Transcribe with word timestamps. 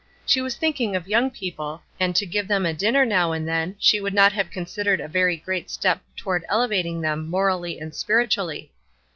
She 0.25 0.41
was 0.41 0.55
thinking 0.57 0.95
of 0.95 1.07
young 1.07 1.29
people, 1.29 1.83
and 1.99 2.15
to 2.15 2.25
give 2.25 2.47
them 2.47 2.65
a 2.65 2.73
dinner 2.73 3.05
now 3.05 3.33
and 3.33 3.47
then, 3.47 3.75
she 3.77 4.01
would 4.01 4.15
not 4.15 4.33
have 4.33 4.49
considered 4.49 4.99
a 4.99 5.07
very 5.07 5.37
great 5.37 5.69
step 5.69 6.01
toward 6.15 6.43
elevating 6.49 7.01
them 7.01 7.29
morally 7.29 7.79
and 7.79 7.93
spiritually. 7.93 8.71